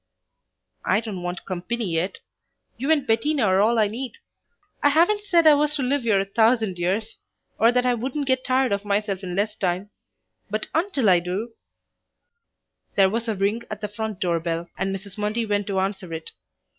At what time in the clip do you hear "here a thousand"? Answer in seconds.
6.01-6.79